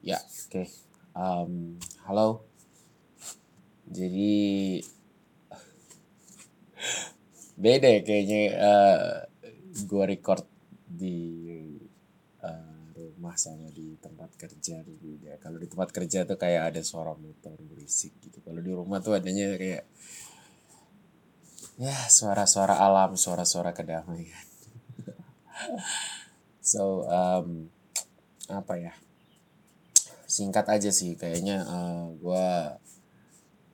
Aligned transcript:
Ya, 0.00 0.16
oke. 0.16 0.64
Um, 1.12 1.76
halo. 2.08 2.40
Jadi 3.84 4.80
beda 7.60 7.84
ya 7.84 8.00
kayaknya 8.00 8.42
uh, 8.56 9.28
gue 9.76 10.04
record 10.08 10.48
di 10.88 11.20
uh, 12.40 12.96
rumah 12.96 13.36
sama 13.36 13.68
di 13.76 14.00
tempat 14.00 14.40
kerja 14.40 14.80
tuh 14.80 14.96
beda. 14.96 15.36
Kalau 15.36 15.60
di 15.60 15.68
tempat 15.68 15.92
kerja 15.92 16.24
tuh 16.24 16.40
kayak 16.40 16.72
ada 16.72 16.80
suara 16.80 17.12
motor 17.12 17.60
berisik 17.60 18.16
gitu. 18.24 18.40
Kalau 18.40 18.64
di 18.64 18.72
rumah 18.72 19.04
tuh 19.04 19.20
adanya 19.20 19.52
kayak 19.60 19.84
ya 21.76 22.08
suara-suara 22.08 22.80
alam, 22.80 23.20
suara-suara 23.20 23.76
kedamaian. 23.76 24.48
so 26.72 27.04
um, 27.04 27.68
apa 28.48 28.80
ya? 28.80 28.96
Singkat 30.30 30.66
aja 30.70 30.90
sih 30.94 31.18
kayaknya 31.18 31.66
uh, 31.66 32.06
gue 32.14 32.46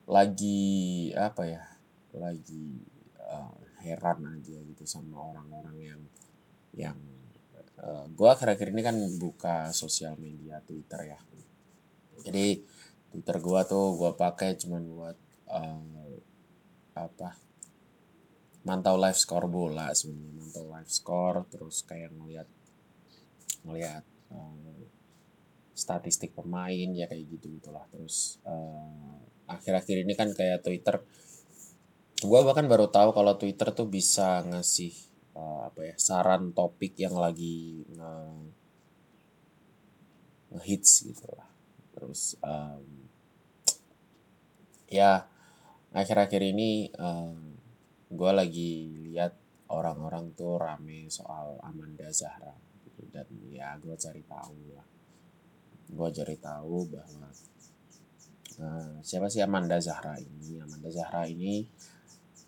lagi 0.09 0.65
apa 1.13 1.45
ya? 1.45 1.63
Lagi 2.17 2.81
uh, 3.21 3.53
heran 3.85 4.25
aja 4.25 4.57
gitu 4.57 4.83
sama 4.89 5.21
orang-orang 5.21 5.77
yang 5.77 6.01
yang 6.73 6.97
uh, 7.77 8.09
gue 8.09 8.25
akhir-akhir 8.25 8.73
ini 8.73 8.81
kan 8.81 8.97
buka 9.21 9.69
sosial 9.69 10.17
media 10.17 10.57
Twitter 10.65 11.13
ya. 11.13 11.19
Jadi 12.25 12.65
Twitter 13.13 13.37
gue 13.37 13.61
tuh 13.69 13.85
gue 13.93 14.11
pakai 14.17 14.57
cuman 14.57 14.81
buat 14.89 15.17
uh, 15.53 16.09
apa 16.97 17.37
mantau 18.67 18.97
live 18.99 19.15
score 19.15 19.47
bola 19.47 19.93
sebenarnya 19.95 20.33
mantau 20.33 20.65
live 20.67 20.91
score 20.91 21.45
terus 21.47 21.85
kayak 21.87 22.11
ngeliat 22.11 22.49
ngeliat 23.63 24.03
uh, 24.33 24.96
statistik 25.77 26.33
pemain 26.33 26.89
ya 26.97 27.05
kayak 27.05 27.37
gitu 27.37 27.53
gitulah. 27.61 27.85
Terus 27.93 28.41
uh, 28.49 29.21
akhir-akhir 29.45 30.01
ini 30.01 30.13
kan 30.17 30.33
kayak 30.33 30.65
Twitter. 30.65 31.05
Gue 32.17 32.39
bahkan 32.41 32.65
baru 32.65 32.89
tahu 32.89 33.13
kalau 33.13 33.37
Twitter 33.37 33.69
tuh 33.69 33.85
bisa 33.85 34.41
ngasih 34.41 34.91
uh, 35.37 35.69
apa 35.69 35.93
ya 35.93 35.95
saran 36.01 36.49
topik 36.49 36.97
yang 36.97 37.13
lagi 37.13 37.85
nge 37.93 38.13
ngehits 40.47 41.03
gitu 41.03 41.27
lah 41.35 41.45
terus 41.91 42.39
um, 42.39 42.87
ya 44.87 45.27
akhir-akhir 45.91 46.41
ini 46.55 46.87
um, 46.95 47.57
gue 48.07 48.31
lagi 48.31 48.71
lihat 49.11 49.35
orang-orang 49.67 50.31
tuh 50.31 50.55
rame 50.55 51.11
soal 51.11 51.59
Amanda 51.59 52.07
Zahra 52.15 52.55
gitu. 52.87 53.03
Dan 53.11 53.27
ya 53.51 53.75
gue 53.75 53.95
cari 53.99 54.23
tahu 54.23 54.77
lah 54.77 54.87
gue 55.87 56.09
cari 56.11 56.35
tahu 56.37 56.77
bahwa 56.91 57.27
uh, 58.61 58.95
siapa 59.01 59.31
sih 59.31 59.41
Amanda 59.43 59.79
Zahra 59.79 60.19
ini? 60.19 60.59
Amanda 60.59 60.89
Zahra 60.91 61.27
ini 61.27 61.63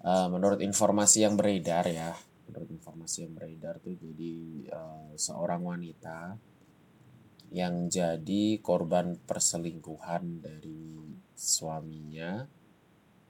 uh, 0.04 0.28
menurut 0.28 0.60
informasi 0.60 1.24
yang 1.24 1.40
beredar 1.40 1.88
ya 1.88 2.12
menurut 2.50 2.70
informasi 2.74 3.30
yang 3.30 3.34
beredar 3.38 3.78
tuh 3.78 3.94
jadi 3.94 4.34
uh, 4.74 5.14
seorang 5.14 5.62
wanita 5.62 6.34
yang 7.54 7.90
jadi 7.90 8.58
korban 8.62 9.18
perselingkuhan 9.22 10.42
dari 10.42 10.98
suaminya 11.34 12.46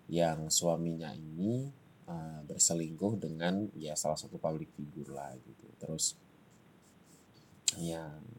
yang 0.09 0.47
suaminya 0.47 1.11
ini 1.13 1.67
uh, 2.07 2.41
berselingkuh 2.47 3.19
dengan 3.19 3.67
ya 3.75 3.95
salah 3.95 4.17
satu 4.17 4.39
public 4.41 4.71
figure 4.75 5.13
lah 5.13 5.35
gitu. 5.39 5.67
Terus 5.79 6.17
ya, 7.79 8.07
ya 8.11 8.38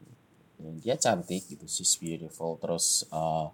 dia 0.81 0.97
cantik 1.01 1.49
gitu 1.49 1.65
she's 1.65 1.97
beautiful. 1.97 2.61
Terus 2.61 3.09
uh, 3.09 3.49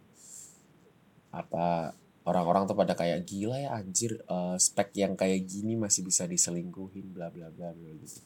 apa 1.30 1.92
orang-orang 2.26 2.66
tuh 2.66 2.74
pada 2.74 2.98
kayak 2.98 3.22
gila 3.22 3.56
ya 3.60 3.70
anjir 3.78 4.18
uh, 4.26 4.58
spek 4.58 4.90
yang 4.98 5.14
kayak 5.14 5.46
gini 5.46 5.78
masih 5.78 6.02
bisa 6.02 6.26
diselingkuhin 6.26 7.14
bla 7.14 7.30
bla 7.30 7.52
bla 7.52 7.70
bla 7.70 7.90
gitu. 8.02 8.20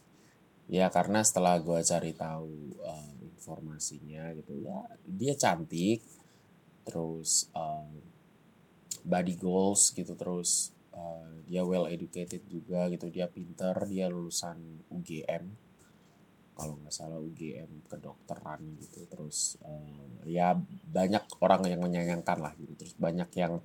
Ya 0.70 0.86
karena 0.88 1.20
setelah 1.26 1.58
gue 1.58 1.82
cari 1.82 2.14
tahu 2.14 2.78
uh, 2.80 3.12
informasinya 3.20 4.32
gitu 4.38 4.64
ya 4.64 4.78
dia 5.04 5.34
cantik. 5.36 6.00
Terus 6.86 7.52
uh, 7.52 7.92
body 9.04 9.36
goals 9.36 9.92
gitu 9.96 10.12
terus 10.16 10.72
uh, 10.92 11.28
dia 11.48 11.64
well 11.64 11.88
educated 11.88 12.44
juga 12.48 12.88
gitu 12.92 13.08
dia 13.08 13.26
pinter 13.28 13.74
dia 13.88 14.12
lulusan 14.12 14.84
UGM 14.92 15.69
kalau 16.60 16.76
nggak 16.76 16.92
salah 16.92 17.16
UGM 17.16 17.88
kedokteran 17.88 18.60
gitu 18.76 19.08
terus 19.08 19.56
uh, 19.64 20.20
ya 20.28 20.52
banyak 20.92 21.24
orang 21.40 21.64
yang 21.64 21.80
menyayangkan 21.80 22.36
lah 22.36 22.52
gitu. 22.60 22.76
Terus 22.76 22.92
banyak 23.00 23.30
yang 23.40 23.64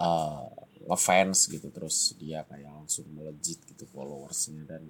uh, 0.00 0.48
ngefans 0.88 1.52
gitu 1.52 1.68
terus 1.68 2.16
dia 2.16 2.48
kayak 2.48 2.72
langsung 2.72 3.04
melejit 3.12 3.60
gitu 3.68 3.84
followersnya. 3.92 4.64
Dan 4.64 4.88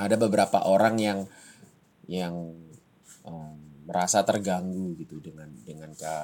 ada 0.00 0.16
beberapa 0.16 0.64
orang 0.64 0.96
yang 0.96 1.20
yang 2.08 2.34
um, 3.28 3.58
merasa 3.84 4.24
terganggu 4.24 4.96
gitu 4.96 5.20
dengan 5.20 5.52
dengan 5.66 5.92
ke 5.92 6.14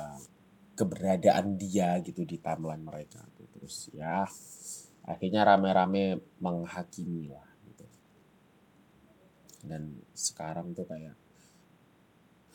keberadaan 0.77 1.57
dia 1.57 1.97
gitu 2.05 2.23
di 2.29 2.37
timeline 2.37 2.85
mereka 2.85 3.25
gitu. 3.41 3.49
terus 3.57 3.89
ya 3.97 4.29
akhirnya 5.09 5.49
rame-rame 5.49 6.21
menghakimi 6.43 7.33
lah 7.33 7.49
dan 9.67 9.99
sekarang 10.15 10.73
tuh 10.73 10.87
kayak 10.87 11.19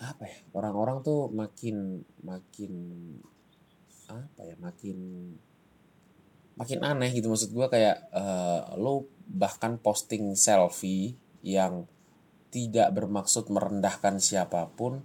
apa 0.02 0.26
ya 0.26 0.38
orang-orang 0.58 1.06
tuh 1.06 1.30
makin 1.30 2.02
makin 2.26 2.74
apa 4.10 4.42
ya 4.44 4.56
makin 4.58 4.98
makin 6.58 6.80
aneh 6.82 7.14
gitu 7.14 7.30
maksud 7.30 7.54
gue 7.54 7.68
kayak 7.70 8.10
uh, 8.12 8.76
lo 8.76 9.08
bahkan 9.30 9.78
posting 9.78 10.34
selfie 10.34 11.16
yang 11.46 11.86
tidak 12.52 12.92
bermaksud 12.92 13.48
merendahkan 13.48 14.20
siapa 14.20 14.68
pun 14.74 15.00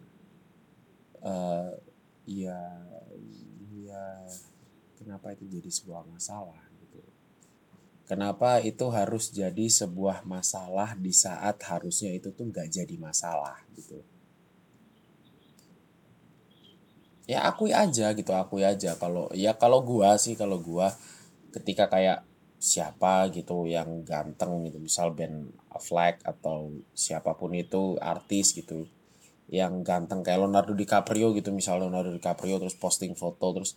uh, 1.22 1.70
ya 2.26 2.58
ya 3.70 4.04
kenapa 4.98 5.36
itu 5.36 5.46
jadi 5.46 5.70
sebuah 5.70 6.08
masalah 6.10 6.58
kenapa 8.06 8.62
itu 8.62 8.86
harus 8.94 9.34
jadi 9.34 9.66
sebuah 9.66 10.22
masalah 10.22 10.94
di 10.94 11.10
saat 11.10 11.58
harusnya 11.66 12.14
itu 12.14 12.30
tuh 12.30 12.46
nggak 12.48 12.70
jadi 12.70 12.94
masalah 12.96 13.58
gitu? 13.74 14.00
Ya 17.26 17.42
akui 17.50 17.74
aja 17.74 18.14
gitu 18.14 18.30
akui 18.30 18.62
aja. 18.62 18.94
Kalau 18.94 19.26
ya 19.34 19.58
kalau 19.58 19.82
gua 19.82 20.14
sih 20.14 20.38
kalau 20.38 20.62
gua 20.62 20.94
ketika 21.50 21.90
kayak 21.90 22.22
siapa 22.56 23.28
gitu 23.34 23.68
yang 23.68 24.06
ganteng 24.06 24.64
gitu 24.64 24.80
misal 24.80 25.12
Ben 25.12 25.50
Affleck 25.68 26.22
atau 26.24 26.72
siapa 26.96 27.36
pun 27.36 27.52
itu 27.52 28.00
artis 28.00 28.56
gitu 28.56 28.88
yang 29.46 29.84
ganteng 29.86 30.24
kayak 30.26 30.42
Leonardo 30.42 30.72
DiCaprio 30.74 31.30
gitu 31.36 31.52
misalnya 31.52 31.86
Leonardo 31.86 32.10
DiCaprio 32.16 32.58
terus 32.58 32.74
posting 32.74 33.12
foto 33.14 33.52
terus 33.54 33.76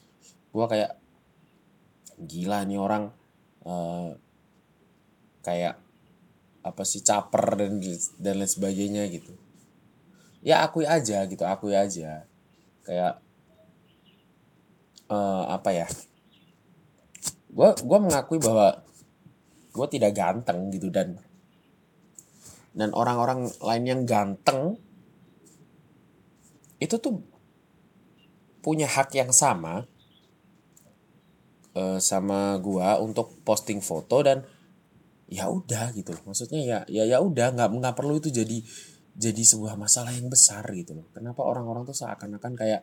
gua 0.50 0.66
kayak 0.66 0.96
gila 2.18 2.64
nih 2.66 2.80
orang 2.80 3.12
uh, 3.66 4.16
kayak 5.44 5.80
apa 6.60 6.84
sih 6.84 7.02
caper 7.02 7.56
dan 7.56 7.80
dan 8.20 8.34
lain 8.38 8.52
sebagainya 8.52 9.08
gitu. 9.10 9.34
Ya 10.44 10.64
akui 10.64 10.88
aja 10.88 11.24
gitu 11.28 11.44
akui 11.44 11.76
aja. 11.76 12.28
Kayak 12.84 13.20
uh, 15.12 15.44
apa 15.52 15.70
ya? 15.72 15.88
Gue 17.50 17.70
gua 17.84 18.00
mengakui 18.00 18.38
bahwa 18.38 18.84
gue 19.74 19.88
tidak 19.90 20.18
ganteng 20.18 20.70
gitu 20.76 20.92
dan 20.92 21.18
dan 22.74 22.94
orang-orang 22.94 23.50
lain 23.60 23.86
yang 23.86 24.02
ganteng 24.06 24.78
itu 26.80 26.96
tuh 26.96 27.20
punya 28.64 28.88
hak 28.88 29.12
yang 29.16 29.32
sama 29.34 29.88
uh, 31.80 32.00
sama 32.04 32.60
gua 32.60 33.00
untuk 33.00 33.40
posting 33.48 33.80
foto 33.80 34.20
dan 34.20 34.44
ya 35.32 35.48
udah 35.48 35.96
gitu 35.96 36.12
loh. 36.12 36.24
Maksudnya 36.28 36.60
ya 36.60 36.80
ya 36.92 37.08
ya 37.08 37.18
udah 37.24 37.56
nggak 37.56 37.70
nggak 37.72 37.96
perlu 37.96 38.20
itu 38.20 38.28
jadi 38.34 38.60
jadi 39.16 39.44
sebuah 39.44 39.80
masalah 39.80 40.12
yang 40.12 40.28
besar 40.28 40.68
gitu 40.76 40.98
loh. 40.98 41.08
Kenapa 41.16 41.46
orang-orang 41.48 41.88
tuh 41.88 41.96
seakan-akan 41.96 42.54
kayak 42.56 42.82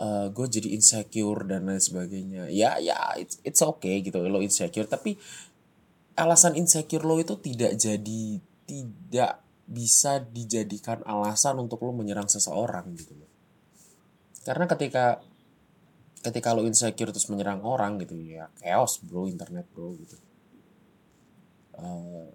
uh, 0.00 0.06
eh, 0.06 0.26
gue 0.32 0.46
jadi 0.46 0.68
insecure 0.74 1.46
dan 1.46 1.68
lain 1.68 1.78
sebagainya. 1.78 2.48
Ya 2.50 2.80
ya 2.80 3.14
it's, 3.20 3.38
it's 3.44 3.60
okay 3.60 4.00
gitu 4.00 4.18
lo 4.26 4.40
insecure. 4.40 4.88
Tapi 4.88 5.14
alasan 6.16 6.56
insecure 6.56 7.04
lo 7.04 7.20
itu 7.20 7.36
tidak 7.38 7.76
jadi 7.76 8.22
tidak 8.64 9.42
bisa 9.70 10.18
dijadikan 10.18 11.04
alasan 11.06 11.62
untuk 11.62 11.82
lo 11.86 11.94
menyerang 11.94 12.26
seseorang 12.26 12.90
gitu 12.98 13.14
loh. 13.14 13.30
Karena 14.42 14.64
ketika 14.66 15.20
ketika 16.20 16.52
lo 16.52 16.68
insecure 16.68 17.12
terus 17.12 17.28
menyerang 17.32 17.64
orang 17.64 17.96
gitu 18.00 18.12
ya 18.20 18.52
chaos 18.60 19.00
bro 19.00 19.24
internet 19.24 19.64
bro 19.72 19.96
gitu. 19.96 20.16
Uh, 21.80 22.28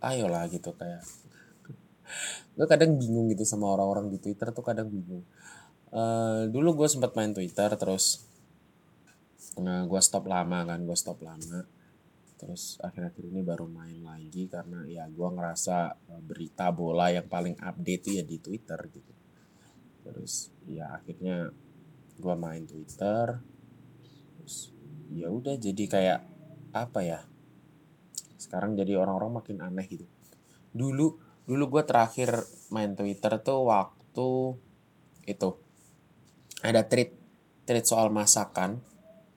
ayolah 0.00 0.48
gitu 0.48 0.72
kayak 0.72 1.04
gue 2.56 2.66
kadang 2.66 2.96
bingung 2.96 3.28
gitu 3.28 3.44
sama 3.44 3.68
orang-orang 3.68 4.08
di 4.08 4.16
Twitter 4.16 4.48
tuh 4.48 4.64
kadang 4.64 4.88
bingung. 4.88 5.24
Uh, 5.92 6.48
dulu 6.48 6.84
gue 6.84 6.88
sempat 6.88 7.12
main 7.18 7.36
Twitter 7.36 7.68
terus 7.76 8.24
nah 9.58 9.82
gue 9.84 10.00
stop 10.00 10.24
lama 10.24 10.64
kan 10.64 10.80
gue 10.80 10.96
stop 10.96 11.20
lama. 11.20 11.68
Terus 12.40 12.80
akhir-akhir 12.80 13.28
ini 13.28 13.44
baru 13.44 13.68
main 13.68 14.00
lagi 14.00 14.48
karena 14.48 14.88
ya 14.88 15.04
gue 15.12 15.28
ngerasa 15.28 15.92
eh, 16.08 16.22
berita 16.24 16.72
bola 16.72 17.12
yang 17.12 17.28
paling 17.28 17.60
update 17.60 18.00
tuh 18.00 18.12
ya 18.16 18.24
di 18.24 18.40
Twitter 18.40 18.80
gitu. 18.88 19.12
Terus 20.08 20.48
ya 20.64 20.96
akhirnya 20.96 21.52
gue 22.20 22.34
main 22.36 22.62
Twitter 22.68 23.40
terus 24.36 24.70
ya 25.10 25.32
udah 25.32 25.56
jadi 25.56 25.84
kayak 25.88 26.20
apa 26.70 27.00
ya 27.02 27.20
sekarang 28.40 28.78
jadi 28.78 28.96
orang-orang 28.96 29.42
makin 29.42 29.58
aneh 29.60 29.86
gitu. 29.86 30.06
Dulu 30.72 31.06
dulu 31.44 31.64
gue 31.78 31.82
terakhir 31.82 32.30
main 32.70 32.94
Twitter 32.94 33.36
tuh 33.42 33.66
waktu 33.66 34.58
itu 35.26 35.50
ada 36.62 36.82
tweet 36.86 37.14
tweet 37.66 37.86
soal 37.86 38.12
masakan 38.12 38.82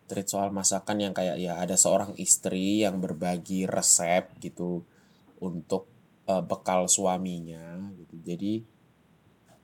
tweet 0.07 0.27
soal 0.30 0.53
masakan 0.53 0.97
yang 1.00 1.13
kayak 1.15 1.39
ya 1.41 1.57
ada 1.57 1.74
seorang 1.74 2.13
istri 2.21 2.85
yang 2.85 3.01
berbagi 3.01 3.65
resep 3.65 4.30
gitu 4.38 4.83
untuk 5.41 5.89
uh, 6.30 6.44
bekal 6.44 6.85
suaminya 6.85 7.80
gitu. 7.97 8.15
Jadi 8.21 8.53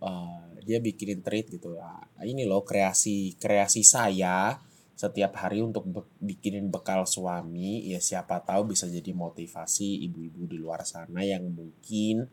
uh, 0.04 0.44
dia 0.63 0.80
bikinin 0.84 1.24
treat 1.24 1.48
gitu. 1.48 1.75
Ya 1.75 2.04
ini 2.28 2.44
loh 2.44 2.63
kreasi 2.63 3.36
kreasi 3.40 3.84
saya 3.86 4.60
setiap 5.00 5.31
hari 5.40 5.63
untuk 5.63 5.88
be 5.88 6.01
bikinin 6.19 6.68
bekal 6.68 7.07
suami. 7.07 7.88
Ya 7.88 8.04
siapa 8.04 8.44
tahu 8.44 8.75
bisa 8.75 8.86
jadi 8.86 9.16
motivasi 9.16 10.04
ibu-ibu 10.12 10.44
di 10.46 10.57
luar 10.60 10.84
sana 10.84 11.24
yang 11.24 11.48
mungkin 11.48 12.28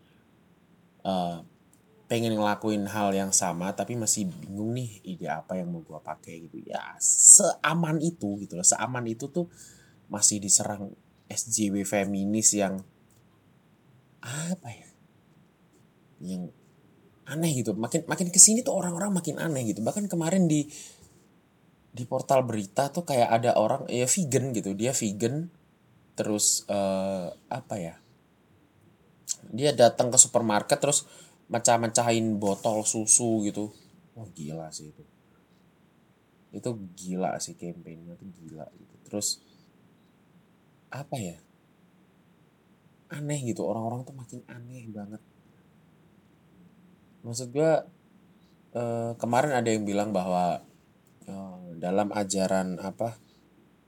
uh, 1.06 1.38
pengen 2.06 2.38
ngelakuin 2.38 2.86
hal 2.86 3.10
yang 3.10 3.34
sama 3.34 3.74
tapi 3.74 3.98
masih 3.98 4.30
bingung 4.30 4.70
nih 4.78 5.02
ide 5.02 5.26
apa 5.26 5.58
yang 5.58 5.70
mau 5.70 5.82
gue 5.82 5.98
pakai 5.98 6.50
gitu. 6.50 6.62
Ya 6.66 6.94
seaman 6.98 8.02
itu 8.02 8.42
gitu 8.42 8.58
loh. 8.58 8.66
Seaman 8.66 9.06
itu 9.06 9.30
tuh 9.30 9.46
masih 10.06 10.38
diserang 10.38 10.94
SJW 11.26 11.82
feminis 11.82 12.54
yang 12.54 12.78
apa 14.22 14.69
ya? 14.70 14.88
Yang 16.22 16.54
aneh 17.26 17.50
gitu. 17.62 17.75
Makin 17.75 18.06
makin 18.06 18.31
ke 18.31 18.38
sini 18.38 18.62
tuh 18.62 18.75
orang-orang 18.78 19.11
makin 19.11 19.37
aneh 19.43 19.67
gitu. 19.67 19.82
Bahkan 19.82 20.06
kemarin 20.06 20.46
di 20.46 20.67
di 21.96 22.05
portal 22.05 22.44
berita 22.44 22.93
tuh 22.93 23.08
kayak 23.08 23.28
ada 23.43 23.58
orang 23.58 23.84
ya 23.90 24.06
vegan 24.06 24.55
gitu. 24.55 24.73
Dia 24.73 24.94
vegan 24.94 25.50
terus 26.17 26.64
uh, 26.70 27.34
apa 27.50 27.75
ya? 27.76 27.94
Dia 29.50 29.75
datang 29.75 30.11
ke 30.11 30.19
supermarket 30.19 30.78
terus 30.78 31.05
mecah-mecahin 31.50 32.38
botol 32.38 32.87
susu 32.87 33.43
gitu. 33.46 33.75
Wah 34.14 34.26
gila 34.32 34.70
sih 34.70 34.90
itu. 34.90 35.02
Itu 36.55 36.70
gila 36.94 37.37
sih 37.43 37.58
kampanyenya 37.58 38.14
tuh 38.17 38.31
gila 38.31 38.67
gitu. 38.75 38.94
Terus 39.06 39.43
apa 40.90 41.17
ya? 41.19 41.37
Aneh 43.11 43.38
gitu. 43.46 43.67
Orang-orang 43.67 44.02
tuh 44.06 44.14
makin 44.14 44.40
aneh 44.50 44.87
banget 44.90 45.22
maksud 47.26 47.50
gue 47.50 47.70
uh, 48.78 49.12
kemarin 49.19 49.58
ada 49.58 49.67
yang 49.67 49.82
bilang 49.82 50.14
bahwa 50.14 50.62
uh, 51.26 51.67
dalam 51.75 52.14
ajaran 52.14 52.78
apa 52.78 53.19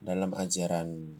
dalam 0.02 0.35
ajaran 0.35 1.19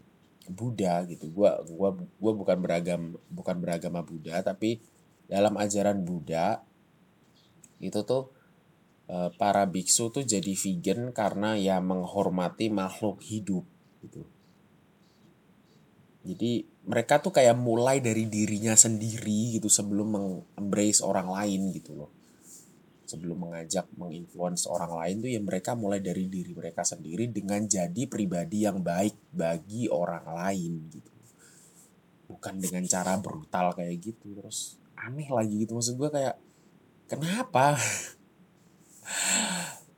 Buddha 0.49 1.05
gitu 1.05 1.29
gua 1.31 1.61
gua 1.69 1.93
gua 2.17 2.33
bukan 2.33 2.59
beragam 2.59 3.03
bukan 3.29 3.57
beragama 3.61 4.01
Buddha 4.01 4.41
tapi 4.41 4.81
dalam 5.29 5.55
ajaran 5.61 6.03
Buddha 6.03 6.65
itu 7.79 8.01
tuh 8.03 8.33
uh, 9.13 9.31
para 9.37 9.69
biksu 9.69 10.09
tuh 10.09 10.25
jadi 10.25 10.53
vegan 10.57 11.13
karena 11.13 11.55
ya 11.55 11.79
menghormati 11.79 12.73
makhluk 12.73 13.21
hidup 13.23 13.69
gitu. 14.03 14.25
Jadi 16.25 16.67
mereka 16.89 17.21
tuh 17.21 17.37
kayak 17.37 17.53
mulai 17.53 18.01
dari 18.01 18.25
dirinya 18.25 18.73
sendiri 18.73 19.61
gitu 19.61 19.69
sebelum 19.69 20.09
mengembrace 20.09 21.05
orang 21.05 21.29
lain 21.29 21.69
gitu 21.77 21.93
loh. 21.93 22.09
Sebelum 23.05 23.45
mengajak 23.45 23.89
menginfluence 23.97 24.65
orang 24.65 24.97
lain 24.97 25.17
tuh 25.21 25.31
ya 25.33 25.41
mereka 25.41 25.77
mulai 25.77 26.01
dari 26.01 26.29
diri 26.33 26.57
mereka 26.57 26.89
sendiri 26.89 27.29
dengan 27.29 27.69
jadi 27.69 28.09
pribadi 28.09 28.65
yang 28.65 28.81
baik 28.81 29.37
bagi 29.37 29.93
orang 29.93 30.25
lain 30.33 30.89
gitu. 30.89 31.13
Bukan 32.33 32.57
dengan 32.57 32.85
cara 32.89 33.21
brutal 33.21 33.77
kayak 33.77 33.97
gitu 34.01 34.33
terus 34.33 34.81
aneh 34.97 35.29
lagi 35.29 35.69
gitu. 35.69 35.77
Maksud 35.77 35.93
gue 36.01 36.09
kayak 36.09 36.37
kenapa? 37.05 37.77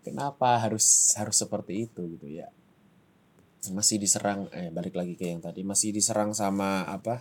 Kenapa 0.06 0.58
harus 0.58 1.14
harus 1.14 1.37
seperti 1.38 1.87
itu 1.87 2.02
gitu 2.19 2.26
ya 2.26 2.50
masih 3.68 4.00
diserang 4.00 4.48
eh 4.56 4.72
balik 4.72 4.96
lagi 4.96 5.20
ke 5.20 5.28
yang 5.28 5.44
tadi 5.44 5.60
masih 5.60 5.92
diserang 5.92 6.32
sama 6.32 6.88
apa? 6.88 7.20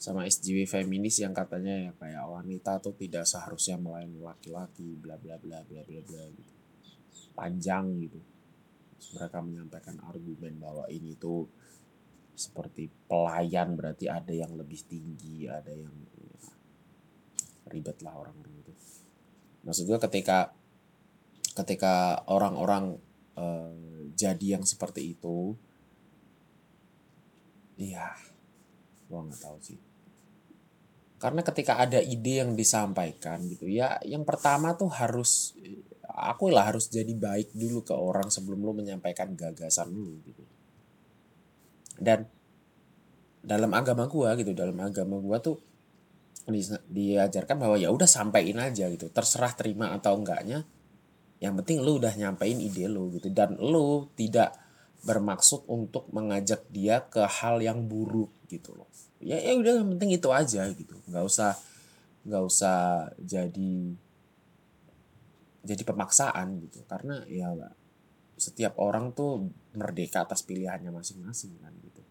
Sama 0.00 0.26
SJW 0.26 0.66
feminis 0.66 1.22
yang 1.22 1.30
katanya 1.30 1.76
ya 1.76 1.92
kayak 1.94 2.26
wanita 2.26 2.82
tuh 2.82 2.98
tidak 2.98 3.22
seharusnya 3.28 3.78
melayani 3.78 4.18
laki-laki 4.18 4.98
bla 4.98 5.14
bla 5.14 5.38
bla 5.38 5.62
bla 5.62 5.80
bla 5.86 6.00
bla 6.02 6.24
gitu. 6.34 6.52
Panjang 7.38 7.86
gitu. 8.02 8.18
Terus 8.98 9.10
mereka 9.14 9.38
menyampaikan 9.38 9.96
argumen 10.02 10.58
bahwa 10.58 10.90
ini 10.90 11.14
tuh 11.14 11.46
seperti 12.34 12.88
pelayan 13.06 13.76
berarti 13.76 14.08
ada 14.08 14.32
yang 14.32 14.56
lebih 14.56 14.80
tinggi 14.88 15.44
ada 15.44 15.68
yang 15.68 15.92
ya, 16.16 16.50
ribet 17.70 18.00
lah 18.02 18.16
orang-orang 18.16 18.64
itu. 18.64 18.72
Maksud 19.62 19.84
gue 19.84 19.98
ketika 20.08 20.56
ketika 21.52 22.24
orang-orang 22.26 22.96
uh, 23.36 23.89
jadi 24.20 24.60
yang 24.60 24.64
seperti 24.68 25.16
itu 25.16 25.56
iya 27.80 28.12
gue 29.10 29.18
nggak 29.18 29.40
tahu 29.42 29.58
sih. 29.64 29.80
Karena 31.20 31.44
ketika 31.44 31.76
ada 31.76 32.00
ide 32.00 32.40
yang 32.40 32.54
disampaikan 32.54 33.42
gitu 33.48 33.66
ya 33.66 33.98
yang 34.06 34.22
pertama 34.22 34.76
tuh 34.78 34.88
harus 34.92 35.56
aku 36.06 36.52
lah 36.52 36.70
harus 36.70 36.92
jadi 36.92 37.10
baik 37.16 37.56
dulu 37.56 37.82
ke 37.82 37.96
orang 37.96 38.28
sebelum 38.30 38.62
lu 38.62 38.72
menyampaikan 38.76 39.34
gagasan 39.34 39.90
lu 39.90 40.20
gitu. 40.22 40.44
Dan 42.00 42.24
dalam 43.40 43.72
agama 43.72 44.04
gua 44.06 44.36
gitu 44.36 44.52
dalam 44.52 44.76
agama 44.80 45.16
gua 45.18 45.40
tuh 45.40 45.56
di, 46.48 46.60
diajarkan 46.88 47.56
bahwa 47.56 47.76
ya 47.76 47.92
udah 47.92 48.08
sampaikan 48.08 48.68
aja 48.68 48.88
gitu 48.88 49.08
terserah 49.12 49.52
terima 49.56 49.92
atau 49.92 50.16
enggaknya 50.16 50.64
yang 51.40 51.56
penting 51.56 51.80
lu 51.80 51.96
udah 51.96 52.12
nyampein 52.14 52.60
ide 52.60 52.84
lu 52.86 53.08
gitu. 53.16 53.32
Dan 53.32 53.56
lu 53.56 54.12
tidak 54.12 54.54
bermaksud 55.00 55.64
untuk 55.72 56.04
mengajak 56.12 56.68
dia 56.68 57.00
ke 57.08 57.24
hal 57.24 57.64
yang 57.64 57.88
buruk 57.88 58.28
gitu 58.52 58.76
loh. 58.76 58.86
Ya 59.24 59.40
ya 59.40 59.56
udah 59.56 59.80
yang 59.80 59.90
penting 59.96 60.12
itu 60.20 60.28
aja 60.28 60.68
gitu. 60.68 61.00
Nggak 61.08 61.24
usah 61.24 61.56
nggak 62.28 62.44
usah 62.44 63.08
jadi 63.16 63.96
jadi 65.64 65.82
pemaksaan 65.88 66.60
gitu. 66.68 66.84
Karena 66.84 67.24
ya 67.24 67.48
setiap 68.36 68.76
orang 68.76 69.16
tuh 69.16 69.48
merdeka 69.72 70.28
atas 70.28 70.44
pilihannya 70.44 70.92
masing-masing 70.92 71.56
kan 71.60 71.72
gitu. 71.80 72.02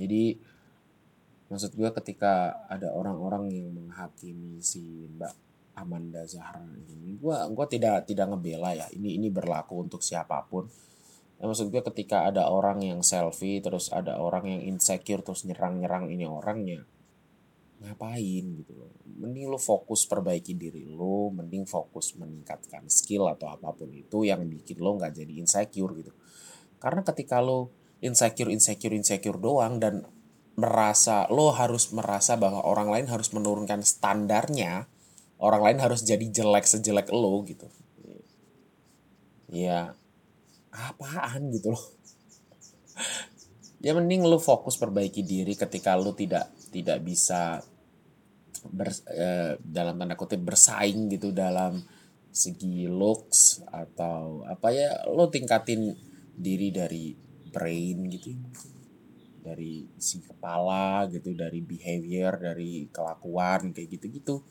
Jadi 0.00 0.40
maksud 1.50 1.74
gue 1.74 1.90
ketika 1.98 2.62
ada 2.70 2.94
orang-orang 2.94 3.50
yang 3.50 3.74
menghakimi 3.74 4.62
si 4.62 5.10
Mbak 5.10 5.50
Amanda 5.74 6.22
Zahra 6.28 6.62
ini 6.76 7.16
gue 7.16 7.36
gua 7.56 7.66
tidak 7.66 8.06
tidak 8.06 8.30
ngebela 8.30 8.76
ya. 8.76 8.86
Ini 8.92 9.18
ini 9.18 9.28
berlaku 9.32 9.82
untuk 9.82 10.04
siapa 10.04 10.44
pun. 10.46 10.68
Ya, 11.40 11.48
maksud 11.48 11.72
gue 11.72 11.80
ketika 11.80 12.28
ada 12.28 12.52
orang 12.52 12.84
yang 12.84 13.00
selfie 13.00 13.64
terus 13.64 13.88
ada 13.88 14.20
orang 14.20 14.44
yang 14.44 14.62
insecure 14.76 15.24
terus 15.24 15.48
nyerang-nyerang 15.48 16.12
ini 16.12 16.28
orangnya 16.28 16.84
ngapain 17.80 18.44
gitu 18.60 18.76
loh? 18.76 18.92
Mending 19.08 19.48
lo 19.48 19.56
fokus 19.56 20.04
perbaiki 20.04 20.52
diri 20.52 20.84
lo 20.84 21.32
mending 21.32 21.64
fokus 21.64 22.12
meningkatkan 22.20 22.84
skill 22.92 23.24
atau 23.32 23.48
apa 23.48 23.72
pun 23.72 23.88
itu 23.88 24.28
yang 24.28 24.44
bikin 24.44 24.84
lo 24.84 25.00
nggak 25.00 25.16
jadi 25.16 25.32
insecure 25.40 25.96
gitu. 25.96 26.12
Karena 26.76 27.00
ketika 27.00 27.40
lo 27.40 27.72
insecure 28.04 28.52
insecure 28.52 28.92
insecure 28.92 29.40
doang 29.40 29.80
dan 29.80 30.04
merasa 30.60 31.24
lo 31.32 31.50
harus 31.56 31.88
merasa 31.96 32.36
bahwa 32.36 32.60
orang 32.60 32.92
lain 32.92 33.06
harus 33.08 33.32
menurunkan 33.32 33.80
standarnya 33.80 34.84
orang 35.40 35.72
lain 35.72 35.78
harus 35.80 36.04
jadi 36.04 36.22
jelek 36.28 36.68
sejelek 36.68 37.08
lo 37.10 37.40
gitu. 37.48 37.66
Ya 39.48 39.96
apaan 40.70 41.50
gitu 41.50 41.74
loh. 41.74 41.84
Ya 43.80 43.96
mending 43.96 44.28
lu 44.28 44.36
fokus 44.36 44.76
perbaiki 44.76 45.24
diri 45.24 45.56
ketika 45.56 45.96
lu 45.96 46.12
tidak 46.12 46.52
tidak 46.68 47.00
bisa 47.00 47.64
ber, 48.68 48.92
eh, 49.08 49.56
dalam 49.64 49.96
tanda 49.96 50.14
kutip 50.20 50.44
bersaing 50.44 51.08
gitu 51.08 51.32
dalam 51.32 51.80
segi 52.30 52.86
looks 52.86 53.64
atau 53.66 54.46
apa 54.46 54.70
ya 54.70 55.02
lo 55.10 55.26
tingkatin 55.32 55.96
diri 56.36 56.70
dari 56.70 57.10
brain 57.50 58.06
gitu 58.06 58.30
dari 59.40 59.88
si 59.96 60.20
kepala 60.20 61.08
gitu 61.08 61.32
dari 61.34 61.64
behavior 61.64 62.36
dari 62.36 62.86
kelakuan 62.92 63.72
kayak 63.72 63.98
gitu-gitu. 63.98 64.44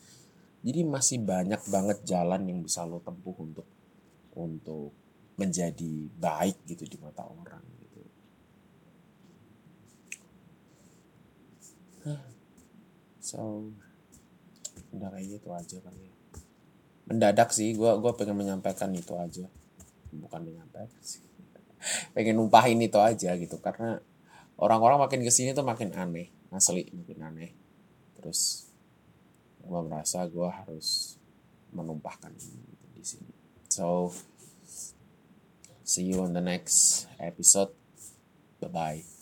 Jadi 0.59 0.79
masih 0.83 1.23
banyak 1.23 1.61
banget 1.71 2.03
jalan 2.03 2.43
yang 2.43 2.59
bisa 2.59 2.83
lo 2.83 2.99
tempuh 2.99 3.35
untuk 3.39 3.67
untuk 4.35 4.91
menjadi 5.39 6.11
baik 6.19 6.67
gitu 6.67 6.83
di 6.83 6.97
mata 6.99 7.23
orang 7.23 7.63
gitu. 7.79 8.01
So 13.29 13.71
udah 14.89 15.09
kayak 15.13 15.27
gitu 15.37 15.49
aja 15.53 15.77
kali 15.79 16.01
ya. 16.09 16.15
Mendadak 17.05 17.49
sih 17.53 17.77
gue 17.77 17.91
gua 18.01 18.13
pengen 18.17 18.41
menyampaikan 18.41 18.89
itu 18.91 19.13
aja. 19.15 19.45
Bukan 20.09 20.41
menyampaikan 20.43 21.01
sih. 21.05 21.21
Pengen 22.17 22.41
numpahin 22.41 22.81
itu 22.81 22.97
aja 22.97 23.37
gitu 23.37 23.55
karena 23.61 24.01
orang-orang 24.59 24.99
makin 24.99 25.23
ke 25.23 25.31
sini 25.31 25.55
tuh 25.55 25.63
makin 25.63 25.95
aneh 25.95 26.29
asli 26.53 26.89
makin 26.93 27.19
aneh. 27.25 27.51
Terus 28.19 28.69
gue 29.61 29.81
merasa 29.85 30.25
gue 30.25 30.49
harus 30.49 31.17
menumpahkan 31.69 32.33
gitu 32.33 32.85
di 32.97 33.03
sini. 33.05 33.33
So 33.69 34.11
see 35.85 36.09
you 36.09 36.25
on 36.25 36.33
the 36.33 36.43
next 36.43 37.05
episode. 37.21 37.73
Bye 38.59 38.69
bye 38.73 39.18